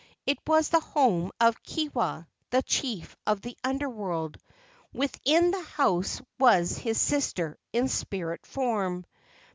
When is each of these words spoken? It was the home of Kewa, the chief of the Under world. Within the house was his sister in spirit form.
It 0.25 0.39
was 0.47 0.69
the 0.69 0.79
home 0.79 1.31
of 1.39 1.61
Kewa, 1.61 2.27
the 2.49 2.63
chief 2.63 3.15
of 3.27 3.41
the 3.41 3.55
Under 3.63 3.87
world. 3.87 4.39
Within 4.93 5.51
the 5.51 5.61
house 5.61 6.23
was 6.39 6.75
his 6.75 6.99
sister 6.99 7.55
in 7.71 7.87
spirit 7.87 8.43
form. 8.47 9.05